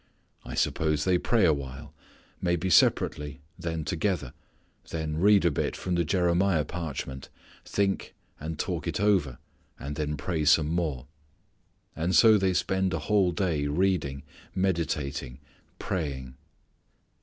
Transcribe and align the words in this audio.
I 0.43 0.55
suppose 0.55 1.03
they 1.05 1.19
pray 1.19 1.45
awhile; 1.45 1.93
maybe 2.41 2.71
separately, 2.71 3.39
then 3.59 3.85
together; 3.85 4.33
then 4.89 5.17
read 5.19 5.45
a 5.45 5.51
bit 5.51 5.75
from 5.75 5.93
the 5.93 6.03
Jeremiah 6.03 6.65
parchment, 6.65 7.29
think 7.65 8.15
and 8.39 8.57
talk 8.57 8.87
it 8.87 8.99
over 8.99 9.37
and 9.79 9.95
then 9.95 10.17
pray 10.17 10.43
some 10.45 10.69
more. 10.73 11.05
And 11.95 12.15
so 12.15 12.39
they 12.39 12.55
spend 12.55 12.95
a 12.95 12.99
whole 12.99 13.31
day 13.31 13.67
reading, 13.67 14.23
meditating, 14.55 15.39
praying. 15.77 16.33